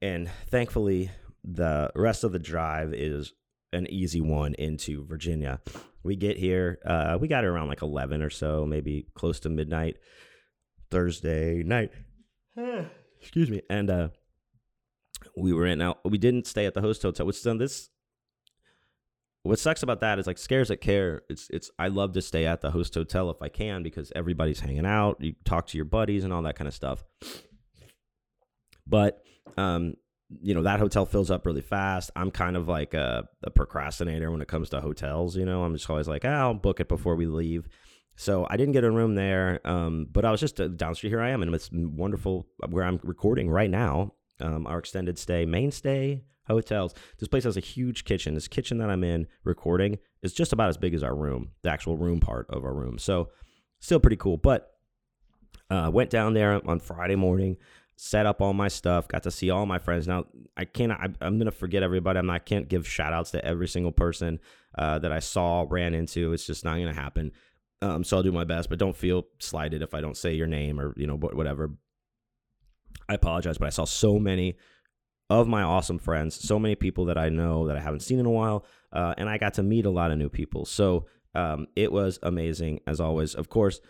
[0.00, 1.10] And thankfully,
[1.44, 3.32] the rest of the drive is
[3.72, 5.60] an easy one into Virginia.
[6.02, 9.96] We get here, uh, we got around like eleven or so, maybe close to midnight
[10.90, 11.92] Thursday night.
[13.20, 14.08] Excuse me, and uh,
[15.36, 15.78] we were in.
[15.78, 17.24] Now we didn't stay at the host hotel.
[17.24, 17.88] Which done this
[19.42, 22.46] what sucks about that is like scares at care it's it's i love to stay
[22.46, 25.84] at the host hotel if i can because everybody's hanging out you talk to your
[25.84, 27.04] buddies and all that kind of stuff
[28.86, 29.22] but
[29.56, 29.94] um
[30.40, 34.30] you know that hotel fills up really fast i'm kind of like a, a procrastinator
[34.30, 36.88] when it comes to hotels you know i'm just always like oh, i'll book it
[36.88, 37.68] before we leave
[38.16, 41.10] so i didn't get a room there um, but i was just uh, down street
[41.10, 45.44] here i am and it's wonderful where i'm recording right now um, our extended stay
[45.44, 46.94] mainstay hotels.
[47.18, 48.34] This place has a huge kitchen.
[48.34, 51.70] This kitchen that I'm in recording is just about as big as our room, the
[51.70, 52.98] actual room part of our room.
[52.98, 53.30] So
[53.80, 54.36] still pretty cool.
[54.36, 54.68] But
[55.70, 57.56] uh, went down there on Friday morning,
[58.04, 60.08] set up all my stuff, got to see all my friends.
[60.08, 60.24] Now
[60.56, 60.90] I can't.
[60.90, 62.18] I, am gonna forget everybody.
[62.18, 62.34] I'm not.
[62.34, 64.40] I can't give shout outs to every single person
[64.76, 66.32] uh, that I saw, ran into.
[66.32, 67.30] It's just not gonna happen.
[67.80, 70.48] Um, so I'll do my best, but don't feel slighted if I don't say your
[70.48, 71.70] name or you know whatever.
[73.08, 74.56] I apologize, but I saw so many
[75.30, 78.26] of my awesome friends, so many people that I know that I haven't seen in
[78.26, 80.64] a while, uh, and I got to meet a lot of new people.
[80.64, 83.34] So um, it was amazing as always.
[83.34, 83.80] Of course,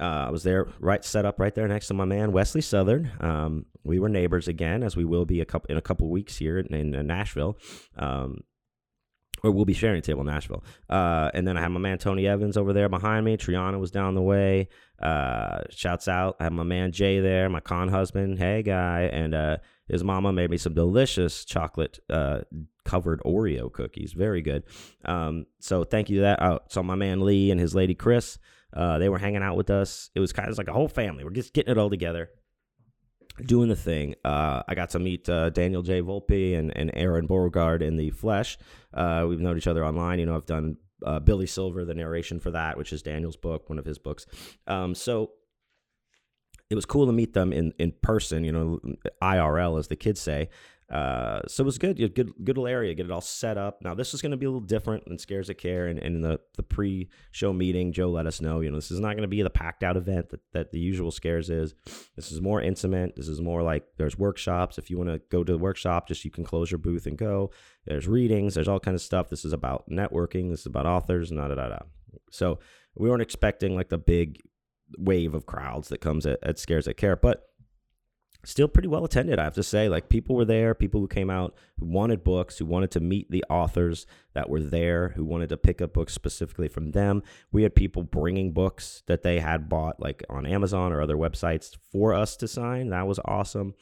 [0.00, 3.10] uh, I was there, right, set up right there next to my man Wesley Southard.
[3.20, 6.36] Um, we were neighbors again, as we will be a couple in a couple weeks
[6.36, 7.58] here in, in Nashville.
[7.96, 8.42] Um,
[9.42, 10.62] or we'll be sharing a table in Nashville.
[10.88, 13.36] Uh, and then I have my man Tony Evans over there behind me.
[13.36, 14.68] Triana was down the way.
[15.00, 16.36] Uh, shouts out.
[16.38, 18.38] I have my man Jay there, my con husband.
[18.38, 19.02] Hey, guy.
[19.12, 19.56] And uh,
[19.88, 22.42] his mama made me some delicious chocolate uh,
[22.84, 24.12] covered Oreo cookies.
[24.12, 24.62] Very good.
[25.04, 26.42] Um, so thank you to that.
[26.42, 28.38] Oh, so my man Lee and his lady Chris,
[28.72, 30.10] uh, they were hanging out with us.
[30.14, 31.24] It was kind of like a whole family.
[31.24, 32.30] We're just getting it all together,
[33.44, 34.14] doing the thing.
[34.24, 36.02] Uh, I got to meet uh, Daniel J.
[36.02, 38.58] Volpe and, and Aron Beauregard in the flesh.
[38.92, 40.18] Uh, we've known each other online.
[40.18, 43.68] You know, I've done uh, Billy Silver, the narration for that, which is Daniel's book,
[43.68, 44.26] one of his books.
[44.66, 45.32] Um, so
[46.70, 48.80] it was cool to meet them in, in person, you know,
[49.22, 50.48] IRL as the kids say.
[50.92, 53.80] Uh, so it was good, good, good little area, get it all set up.
[53.82, 56.16] Now this is going to be a little different than Scares at Care, and, and
[56.16, 59.22] in the the pre-show meeting, Joe let us know, you know, this is not going
[59.22, 61.74] to be the packed out event that, that the usual Scares is.
[62.14, 63.16] This is more intimate.
[63.16, 64.76] This is more like there's workshops.
[64.76, 67.16] If you want to go to the workshop, just you can close your booth and
[67.16, 67.50] go.
[67.86, 68.54] There's readings.
[68.54, 69.30] There's all kind of stuff.
[69.30, 70.50] This is about networking.
[70.50, 71.30] This is about authors.
[71.30, 71.78] Da da da da.
[72.30, 72.58] So
[72.94, 74.40] we weren't expecting like the big
[74.98, 77.48] wave of crowds that comes at, at Scares at Care, but
[78.44, 79.88] still pretty well attended, I have to say.
[79.88, 83.30] Like people were there, people who came out who wanted books, who wanted to meet
[83.30, 87.22] the authors that were there, who wanted to pick up books specifically from them.
[87.52, 91.76] We had people bringing books that they had bought like on Amazon or other websites
[91.92, 92.90] for us to sign.
[92.90, 93.74] That was awesome.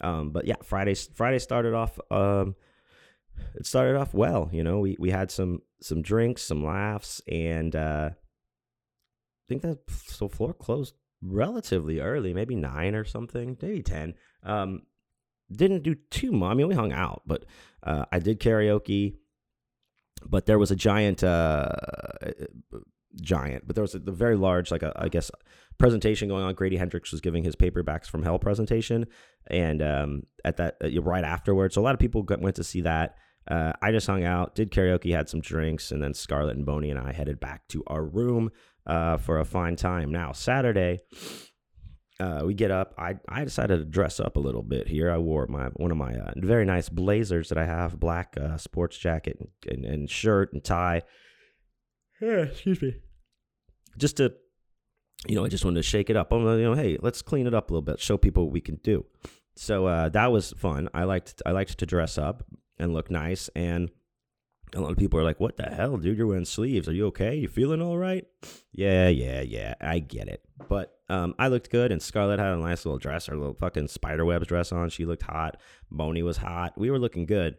[0.00, 2.56] Um, but yeah, Friday Friday started off um,
[3.54, 4.80] it started off well, you know.
[4.80, 10.52] We we had some some drinks, some laughs and uh I think that so floor
[10.52, 14.14] closed relatively early, maybe nine or something, maybe ten.
[14.42, 14.82] Um,
[15.50, 16.50] didn't do too much.
[16.50, 17.44] I mean, we hung out, but
[17.82, 19.16] uh, I did karaoke.
[20.26, 21.68] But there was a giant, uh,
[23.20, 25.30] giant, but there was a the very large, like a, I guess,
[25.78, 26.54] presentation going on.
[26.54, 29.06] Grady Hendrix was giving his Paperbacks from Hell presentation,
[29.46, 32.80] and um, at that uh, right afterwards, so a lot of people went to see
[32.80, 33.16] that.
[33.48, 36.90] Uh, I just hung out, did karaoke, had some drinks, and then Scarlett and Boney
[36.90, 38.50] and I headed back to our room
[38.86, 40.12] uh, for a fine time.
[40.12, 41.00] Now Saturday,
[42.20, 42.94] uh, we get up.
[42.98, 45.10] I I decided to dress up a little bit here.
[45.10, 48.56] I wore my one of my uh, very nice blazers that I have, black uh,
[48.58, 51.02] sports jacket and, and, and, shirt and tie.
[52.20, 52.96] Yeah, excuse me.
[53.96, 54.34] Just to,
[55.26, 56.32] you know, I just wanted to shake it up.
[56.32, 58.60] I'm, you know, hey, let's clean it up a little bit, show people what we
[58.60, 59.06] can do.
[59.56, 60.88] So uh, that was fun.
[60.92, 62.44] I liked I liked to dress up
[62.78, 63.48] and look nice.
[63.54, 63.90] And
[64.74, 66.18] a lot of people are like, "What the hell, dude?
[66.18, 66.88] You're wearing sleeves.
[66.88, 67.36] Are you okay?
[67.36, 68.24] You feeling all right?"
[68.72, 69.74] Yeah, yeah, yeah.
[69.80, 70.44] I get it.
[70.68, 73.88] But um, I looked good, and Scarlett had a nice little dress, her little fucking
[73.88, 74.90] spiderwebs dress on.
[74.90, 75.56] She looked hot.
[75.90, 76.76] Boney was hot.
[76.76, 77.56] We were looking good,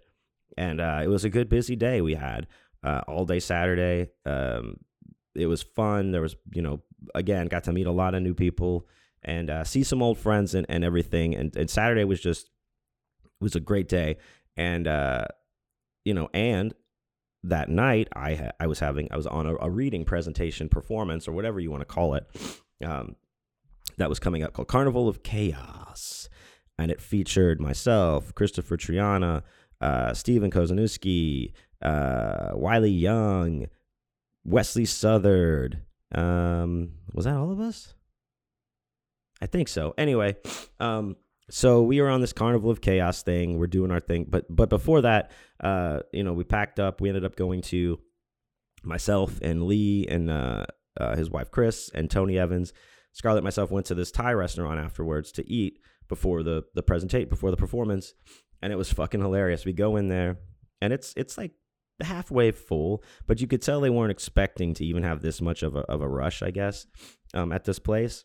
[0.58, 2.48] and uh, it was a good busy day we had
[2.84, 4.12] uh, all day Saturday.
[4.26, 4.78] Um,
[5.36, 6.12] it was fun.
[6.12, 6.82] There was, you know,
[7.16, 8.88] again, got to meet a lot of new people
[9.24, 11.36] and uh, see some old friends and, and everything.
[11.36, 12.50] And, and Saturday was just
[13.42, 14.18] was a great day
[14.60, 15.26] and uh,
[16.04, 16.74] you know, and
[17.44, 21.28] that night I ha- I was having I was on a, a, reading presentation performance
[21.28, 22.26] or whatever you want to call it.
[22.86, 23.16] Um,
[23.98, 26.30] that was coming up called Carnival of Chaos,
[26.78, 29.44] and it featured myself, Christopher Triana,
[29.82, 33.68] uh, Stephen Kozeniewski, uh, Wiley Young,
[34.44, 35.82] Wesley Southard.
[36.14, 37.94] Um, was that all of us?
[39.42, 39.94] I think so.
[39.98, 40.36] Anyway,
[40.80, 41.16] um,
[41.50, 43.58] so we were on this carnival of chaos thing.
[43.58, 44.26] We're doing our thing.
[44.30, 47.02] But but before that uh you know we packed up.
[47.02, 48.00] We ended up going to
[48.84, 50.66] myself and lee and uh,
[51.00, 52.74] uh, his wife chris and tony evans.
[53.14, 57.52] Scarlett myself went to this thai restaurant afterwards to eat before the the presentation before
[57.52, 58.14] the performance.
[58.62, 59.66] And it was fucking hilarious.
[59.66, 60.38] We go in there
[60.82, 61.52] and it's it's like
[62.02, 63.04] halfway full.
[63.28, 66.02] But you could tell they weren't expecting to even have this much of a, of
[66.02, 66.86] a rush i guess
[67.34, 68.24] um, at this place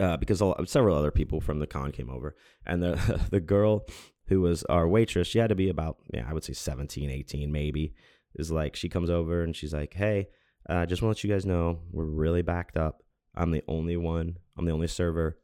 [0.00, 3.86] uh, because several other people from the con came over, and the the girl
[4.28, 7.52] who was our waitress, she had to be about yeah, I would say 17, 18
[7.52, 7.94] maybe.
[8.34, 10.28] Is like she comes over and she's like, "Hey,
[10.68, 13.02] I uh, just want to let you guys know we're really backed up.
[13.34, 14.38] I'm the only one.
[14.58, 15.38] I'm the only server.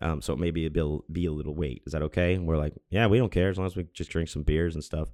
[0.00, 1.82] Um, so maybe it'll be a little wait.
[1.86, 2.34] Is that okay?
[2.34, 4.74] And we're like, yeah, we don't care as long as we just drink some beers
[4.74, 5.08] and stuff.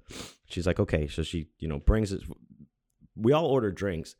[0.47, 1.07] She's like, okay.
[1.07, 2.21] So she, you know, brings it.
[3.15, 4.15] We all order drinks,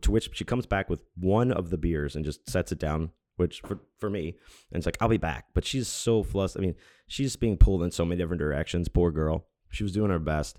[0.00, 3.10] to which she comes back with one of the beers and just sets it down
[3.36, 4.36] which for, for me,
[4.70, 5.46] and it's like, I'll be back.
[5.54, 6.62] But she's so flustered.
[6.62, 6.74] I mean,
[7.06, 8.88] she's being pulled in so many different directions.
[8.88, 9.46] Poor girl.
[9.70, 10.58] She was doing her best.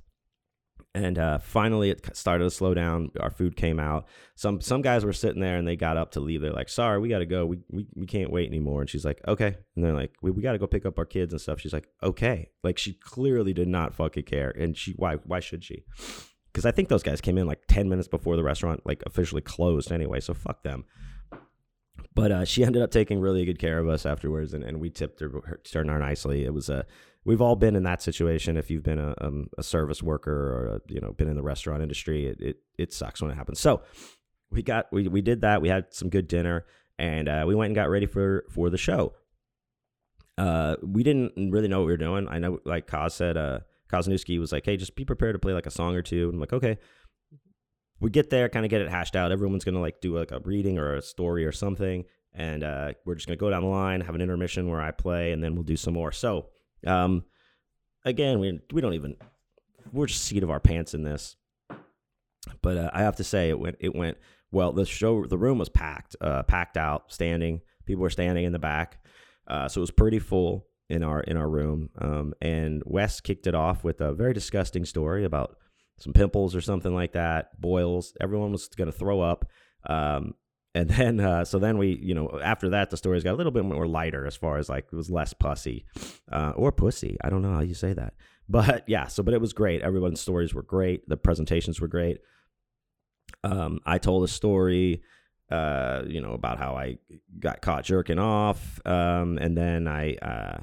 [0.93, 3.11] And uh, finally, it started to slow down.
[3.19, 4.07] Our food came out.
[4.35, 6.41] Some some guys were sitting there and they got up to leave.
[6.41, 7.45] They're like, "Sorry, we got to go.
[7.45, 10.41] We, we we can't wait anymore." And she's like, "Okay." And they're like, "We, we
[10.41, 13.53] got to go pick up our kids and stuff." She's like, "Okay." Like she clearly
[13.53, 14.49] did not fucking care.
[14.49, 15.83] And she why why should she?
[16.51, 19.41] Because I think those guys came in like ten minutes before the restaurant like officially
[19.41, 20.19] closed anyway.
[20.19, 20.85] So fuck them.
[22.17, 24.89] But uh, she ended up taking really good care of us afterwards, and, and we
[24.89, 26.45] tipped her, her her nicely.
[26.45, 26.83] It was a
[27.25, 28.57] we've all been in that situation.
[28.57, 31.43] If you've been a, um, a service worker or a, you know been in the
[31.43, 33.59] restaurant industry, it, it it sucks when it happens.
[33.59, 33.83] So
[34.49, 35.61] we got we we did that.
[35.61, 36.65] We had some good dinner,
[36.97, 39.13] and uh, we went and got ready for for the show.
[40.39, 42.27] Uh, we didn't really know what we were doing.
[42.27, 43.59] I know, like Kaz said, uh,
[43.93, 46.23] Kozeniewski was like, "Hey, just be prepared to play like a song or two.
[46.29, 46.79] And I'm like, "Okay."
[47.99, 49.31] We get there, kind of get it hashed out.
[49.31, 53.15] Everyone's gonna like do like a reading or a story or something, and uh, we're
[53.15, 55.63] just gonna go down the line, have an intermission where I play, and then we'll
[55.63, 56.11] do some more.
[56.11, 56.47] So,
[56.85, 57.25] um,
[58.05, 59.15] again, we we don't even
[59.91, 61.35] we're just seat of our pants in this,
[62.61, 64.17] but uh, I have to say it went it went
[64.51, 64.71] well.
[64.71, 67.61] The show, the room was packed, uh, packed out, standing.
[67.85, 68.99] People were standing in the back,
[69.47, 71.89] uh, so it was pretty full in our in our room.
[71.99, 75.57] Um, and Wes kicked it off with a very disgusting story about
[75.99, 78.13] some pimples or something like that, boils.
[78.21, 79.45] Everyone was going to throw up.
[79.87, 80.35] Um,
[80.75, 83.51] and then, uh, so then we, you know, after that, the stories got a little
[83.51, 85.85] bit more lighter as far as like it was less pussy
[86.31, 87.17] uh, or pussy.
[87.21, 88.13] I don't know how you say that.
[88.49, 89.81] But yeah, so, but it was great.
[89.81, 91.05] Everyone's stories were great.
[91.09, 92.19] The presentations were great.
[93.43, 95.01] Um, I told a story,
[95.51, 96.97] uh, you know, about how I
[97.37, 98.79] got caught jerking off.
[98.85, 100.59] Um, and then I, uh,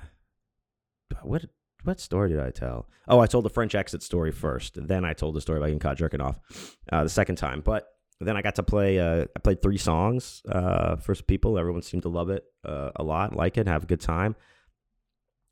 [1.25, 1.44] what
[1.85, 2.88] what story did I tell?
[3.07, 4.79] Oh, I told the French exit story first.
[4.88, 7.61] Then I told the story about getting caught jerking off uh, the second time.
[7.61, 7.87] But
[8.20, 8.99] then I got to play.
[8.99, 11.59] Uh, I played three songs uh, for people.
[11.59, 14.35] Everyone seemed to love it uh, a lot, like it, have a good time.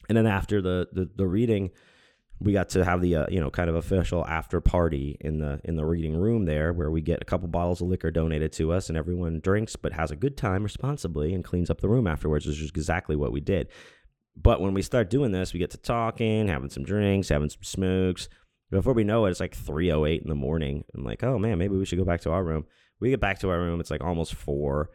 [0.09, 1.71] And then after the the, the reading,
[2.40, 5.61] we got to have the uh, you know kind of official after party in the
[5.64, 8.73] in the reading room there, where we get a couple bottles of liquor donated to
[8.73, 12.07] us, and everyone drinks but has a good time responsibly and cleans up the room
[12.07, 12.47] afterwards.
[12.47, 13.68] Which is exactly what we did
[14.37, 17.62] but when we start doing this, we get to talking, having some drinks, having some
[17.62, 18.29] smokes.
[18.71, 20.85] Before we know it, it's like 3:08 in the morning.
[20.95, 22.64] I'm like, oh man, maybe we should go back to our room.
[23.01, 24.90] We get back to our room, it's like almost four.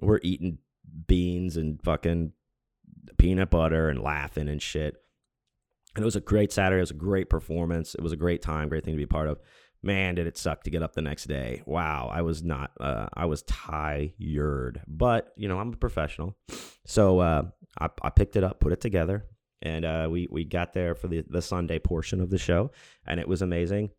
[0.00, 0.58] We're eating
[1.06, 2.32] beans and fucking
[3.18, 4.96] peanut butter and laughing and shit.
[5.94, 6.78] And it was a great Saturday.
[6.78, 7.94] It was a great performance.
[7.94, 9.38] It was a great time, great thing to be part of.
[9.86, 11.62] Man, did it suck to get up the next day.
[11.64, 14.82] Wow, I was not, uh, I was tired.
[14.88, 16.36] But, you know, I'm a professional.
[16.84, 17.42] So uh,
[17.78, 19.26] I, I picked it up, put it together,
[19.62, 22.72] and uh, we, we got there for the, the Sunday portion of the show,
[23.06, 23.90] and it was amazing.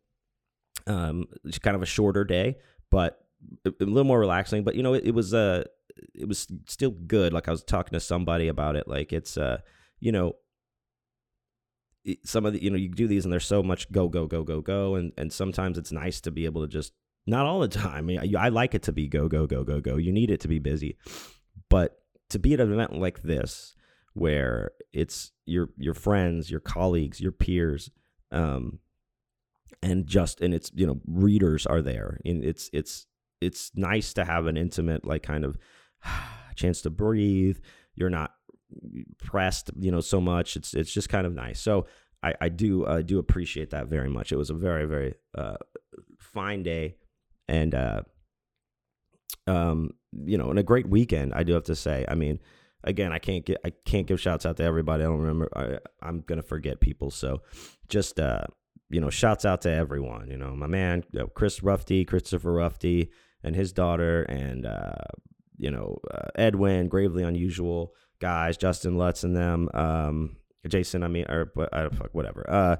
[0.86, 2.58] Um, it's kind of a shorter day,
[2.90, 3.24] but
[3.64, 4.64] a, little more relaxing.
[4.64, 5.64] But, you know, it, it was, uh,
[6.14, 7.32] it was still good.
[7.32, 8.88] Like I was talking to somebody about it.
[8.88, 9.60] Like it's, uh,
[10.00, 10.36] you know,
[12.24, 14.42] some of the you know you do these and there's so much go go go
[14.42, 16.92] go go and and sometimes it's nice to be able to just
[17.26, 19.96] not all the time I, I like it to be go go go go go.
[19.96, 20.96] You need it to be busy.
[21.68, 21.98] But
[22.30, 23.74] to be at an event like this
[24.14, 27.90] where it's your your friends your colleagues your peers
[28.32, 28.80] um
[29.82, 33.06] and just and it's you know readers are there and it's it's
[33.40, 35.58] it's nice to have an intimate like kind of
[36.56, 37.58] chance to breathe.
[37.94, 38.32] You're not
[39.18, 40.56] pressed, you know, so much.
[40.56, 41.60] It's it's just kind of nice.
[41.60, 41.86] So
[42.22, 44.32] I, I do I do appreciate that very much.
[44.32, 45.56] It was a very very uh,
[46.18, 46.96] fine day,
[47.48, 48.02] and uh,
[49.46, 51.32] um, you know, and a great weekend.
[51.34, 52.04] I do have to say.
[52.08, 52.40] I mean,
[52.84, 55.04] again, I can't get I can't give shouts out to everybody.
[55.04, 55.48] I don't remember.
[55.56, 57.10] I, I'm gonna forget people.
[57.10, 57.42] So
[57.88, 58.44] just uh,
[58.90, 60.28] you know, shouts out to everyone.
[60.30, 61.04] You know, my man
[61.34, 63.08] Chris Ruffty, Christopher Ruffty,
[63.42, 64.94] and his daughter, and uh,
[65.56, 71.24] you know, uh, Edwin, Gravely Unusual guys, Justin Lutz and them, um, Jason, I mean,
[71.28, 72.44] or uh, whatever.
[72.48, 72.76] Uh,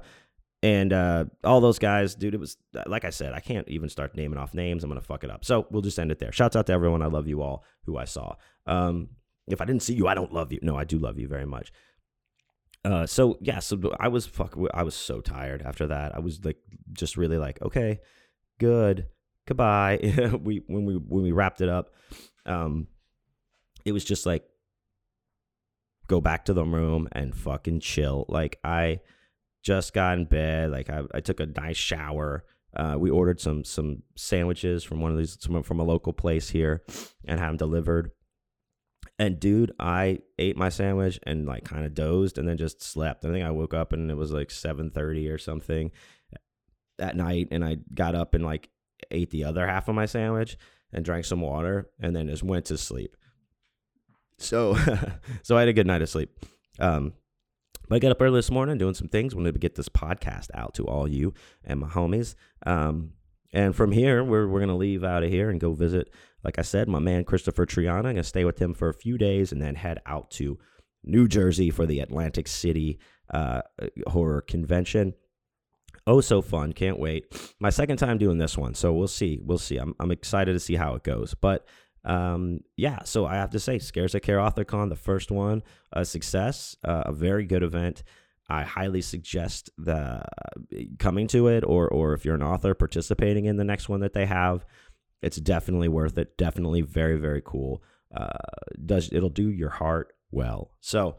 [0.61, 4.15] and uh, all those guys, dude, it was like I said, I can't even start
[4.15, 4.83] naming off names.
[4.83, 5.45] I'm gonna fuck it up.
[5.45, 6.31] So we'll just end it there.
[6.31, 7.01] Shouts out to everyone.
[7.01, 8.35] I love you all who I saw.
[8.67, 9.09] Um,
[9.47, 10.59] if I didn't see you, I don't love you.
[10.61, 11.71] No, I do love you very much.
[12.83, 14.57] Uh, so yeah, so I was fuck.
[14.73, 16.13] I was so tired after that.
[16.15, 16.57] I was like,
[16.91, 17.99] just really like, okay,
[18.59, 19.07] good,
[19.47, 19.99] goodbye.
[20.43, 21.93] we when we when we wrapped it up,
[22.45, 22.87] um,
[23.85, 24.43] it was just like
[26.09, 28.25] go back to the room and fucking chill.
[28.27, 28.99] Like I
[29.63, 30.71] just got in bed.
[30.71, 32.43] Like I, I took a nice shower.
[32.75, 36.83] Uh, we ordered some some sandwiches from one of these from a local place here
[37.25, 38.11] and had them delivered.
[39.17, 43.25] And dude, I ate my sandwich and like kind of dozed and then just slept.
[43.25, 45.91] I think I woke up and it was like seven thirty or something
[46.99, 48.69] at night, and I got up and like
[49.11, 50.57] ate the other half of my sandwich
[50.91, 53.15] and drank some water and then just went to sleep.
[54.41, 54.75] So,
[55.43, 56.29] so I had a good night of sleep.
[56.79, 57.13] Um,
[57.87, 59.35] but I got up early this morning doing some things.
[59.35, 62.35] Wanted to get this podcast out to all you and my homies.
[62.65, 63.13] Um,
[63.51, 66.11] and from here, we're we're gonna leave out of here and go visit,
[66.43, 67.97] like I said, my man Christopher Triana.
[67.97, 70.59] I'm gonna stay with him for a few days and then head out to
[71.03, 72.99] New Jersey for the Atlantic City
[73.33, 73.61] uh,
[74.07, 75.13] horror convention.
[76.05, 76.73] Oh, so fun!
[76.73, 77.25] Can't wait.
[77.59, 79.39] My second time doing this one, so we'll see.
[79.43, 79.77] We'll see.
[79.77, 81.33] I'm I'm excited to see how it goes.
[81.33, 81.65] But
[82.05, 86.05] um, yeah, so I have to say, Scares That Care AuthorCon, the first one, a
[86.05, 88.03] success, uh, a very good event.
[88.49, 90.23] I highly suggest the
[90.97, 94.13] coming to it, or or if you're an author participating in the next one that
[94.13, 94.65] they have,
[95.21, 96.35] it's definitely worth it.
[96.35, 97.83] Definitely very very cool.
[98.15, 98.29] Uh,
[98.83, 100.71] does it'll do your heart well.
[100.79, 101.17] So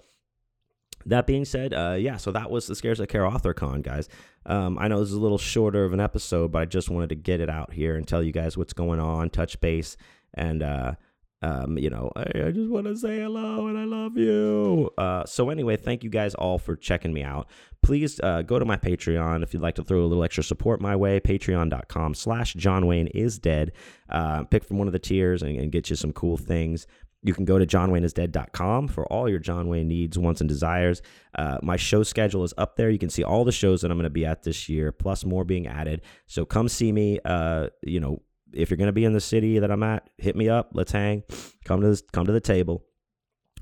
[1.06, 4.08] that being said, uh, yeah, so that was the Scares That Care AuthorCon, guys.
[4.44, 7.10] Um, I know this is a little shorter of an episode, but I just wanted
[7.10, 9.96] to get it out here and tell you guys what's going on, touch base
[10.34, 10.94] and uh,
[11.42, 14.90] um, you know, I, I just want to say hello and I love you.
[14.98, 17.48] Uh, so anyway, thank you guys all for checking me out.
[17.82, 20.82] Please uh, go to my Patreon if you'd like to throw a little extra support
[20.82, 21.18] my way.
[21.18, 23.72] Patreon.com slash John Wayne is dead.
[24.10, 26.86] Uh, pick from one of the tiers and, and get you some cool things.
[27.22, 31.02] You can go to johnwayneisdead.com for all your John Wayne needs, wants, and desires.
[31.34, 32.88] Uh, my show schedule is up there.
[32.90, 35.24] You can see all the shows that I'm going to be at this year, plus
[35.24, 36.00] more being added.
[36.26, 37.18] So come see me.
[37.22, 38.22] Uh, you know,
[38.52, 40.70] if you're going to be in the city that I'm at, hit me up.
[40.72, 41.22] Let's hang.
[41.64, 42.84] Come to this, come to the table.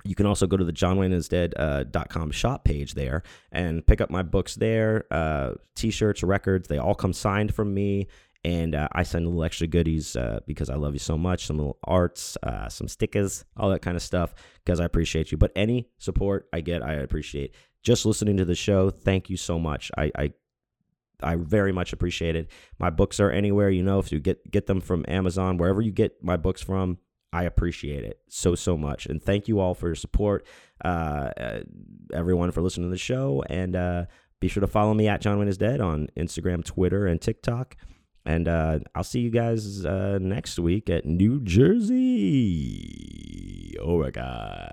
[0.05, 3.23] You can also go to the johnwayneisdead.com uh, shop page there
[3.53, 6.69] and pick up my books there, uh, t-shirts, records.
[6.69, 8.09] They all come signed from me.
[8.45, 11.47] And uh, I send a little extra goodies uh, because I love you so much.
[11.47, 14.33] Some little arts, uh, some stickers, all that kind of stuff
[14.65, 15.39] because I appreciate you.
[15.39, 17.55] But any support I get, I appreciate.
[17.83, 19.91] Just listening to the show, thank you so much.
[19.99, 20.33] I, I
[21.23, 22.51] I very much appreciate it.
[22.79, 25.91] My books are anywhere, you know, if you get get them from Amazon, wherever you
[25.93, 26.99] get my books from,
[27.33, 29.07] I appreciate it so so much.
[29.07, 30.47] And thank you all for your support,
[30.85, 31.61] uh, uh,
[32.13, 34.07] everyone for listening to the show, and uh,
[34.41, 37.77] be sure to follow me at John Wayne is Dead on Instagram, Twitter, and TikTok.
[38.25, 42.85] And uh, I'll see you guys uh, next week at New Jersey.
[43.81, 44.71] Oh my God.